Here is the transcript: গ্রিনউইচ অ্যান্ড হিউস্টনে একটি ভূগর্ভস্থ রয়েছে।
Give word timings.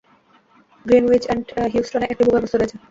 গ্রিনউইচ 0.85 1.23
অ্যান্ড 1.27 1.43
হিউস্টনে 1.73 2.05
একটি 2.09 2.23
ভূগর্ভস্থ 2.25 2.55
রয়েছে। 2.55 2.75